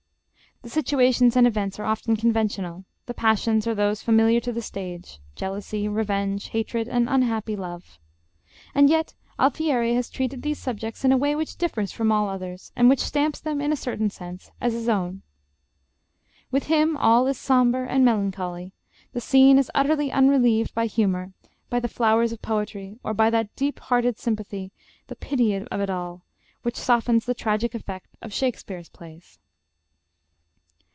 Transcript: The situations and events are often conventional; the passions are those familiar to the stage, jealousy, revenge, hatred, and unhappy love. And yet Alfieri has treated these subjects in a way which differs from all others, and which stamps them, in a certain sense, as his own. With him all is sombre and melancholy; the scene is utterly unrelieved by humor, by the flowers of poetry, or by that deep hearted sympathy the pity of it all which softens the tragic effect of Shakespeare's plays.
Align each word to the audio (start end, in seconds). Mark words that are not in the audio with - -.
The 0.63 0.69
situations 0.69 1.35
and 1.35 1.47
events 1.47 1.79
are 1.79 1.85
often 1.85 2.15
conventional; 2.15 2.85
the 3.07 3.15
passions 3.15 3.65
are 3.65 3.73
those 3.73 4.03
familiar 4.03 4.39
to 4.41 4.53
the 4.53 4.61
stage, 4.61 5.19
jealousy, 5.35 5.87
revenge, 5.87 6.49
hatred, 6.49 6.87
and 6.87 7.09
unhappy 7.09 7.55
love. 7.55 7.97
And 8.75 8.87
yet 8.87 9.15
Alfieri 9.39 9.95
has 9.95 10.11
treated 10.11 10.43
these 10.43 10.59
subjects 10.59 11.03
in 11.03 11.11
a 11.11 11.17
way 11.17 11.33
which 11.33 11.55
differs 11.57 11.91
from 11.91 12.11
all 12.11 12.29
others, 12.29 12.71
and 12.75 12.89
which 12.89 12.99
stamps 12.99 13.39
them, 13.39 13.59
in 13.59 13.71
a 13.71 13.75
certain 13.75 14.11
sense, 14.11 14.51
as 14.61 14.73
his 14.73 14.87
own. 14.87 15.23
With 16.51 16.65
him 16.67 16.95
all 16.95 17.25
is 17.25 17.39
sombre 17.39 17.87
and 17.89 18.05
melancholy; 18.05 18.71
the 19.13 19.19
scene 19.21 19.57
is 19.57 19.71
utterly 19.73 20.11
unrelieved 20.11 20.75
by 20.75 20.85
humor, 20.85 21.33
by 21.71 21.79
the 21.79 21.87
flowers 21.87 22.31
of 22.31 22.39
poetry, 22.43 22.99
or 23.03 23.15
by 23.15 23.31
that 23.31 23.55
deep 23.55 23.79
hearted 23.79 24.19
sympathy 24.19 24.71
the 25.07 25.15
pity 25.15 25.55
of 25.55 25.81
it 25.81 25.89
all 25.89 26.21
which 26.61 26.75
softens 26.77 27.25
the 27.25 27.33
tragic 27.33 27.73
effect 27.73 28.15
of 28.21 28.31
Shakespeare's 28.31 28.89
plays. 28.89 29.39